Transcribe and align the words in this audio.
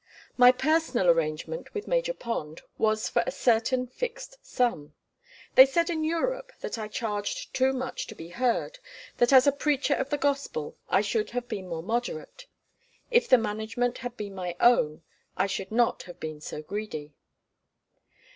My 0.35 0.51
personal 0.51 1.09
arrangement 1.11 1.75
with 1.75 1.87
Major 1.87 2.15
Pond 2.15 2.63
was 2.79 3.07
for 3.07 3.23
a 3.27 3.31
certain 3.31 3.85
fixed 3.85 4.39
sum. 4.41 4.95
They 5.53 5.67
said 5.67 5.91
in 5.91 6.03
Europe 6.03 6.51
that 6.61 6.79
I 6.79 6.87
charged 6.87 7.53
too 7.53 7.71
much 7.71 8.07
to 8.07 8.15
be 8.15 8.29
heard, 8.29 8.79
that 9.17 9.31
as 9.31 9.45
a 9.45 9.51
preacher 9.51 9.93
of 9.93 10.09
the 10.09 10.17
Gospel 10.17 10.75
I 10.89 11.01
should 11.01 11.29
have 11.29 11.47
been 11.47 11.67
more 11.69 11.83
moderate. 11.83 12.47
If 13.11 13.29
the 13.29 13.37
management 13.37 13.99
had 13.99 14.17
been 14.17 14.33
my 14.33 14.55
own 14.59 15.03
I 15.37 15.45
should 15.45 15.71
not 15.71 16.01
have 16.01 16.19
been 16.19 16.41
so 16.41 16.63
greedy. 16.63 17.13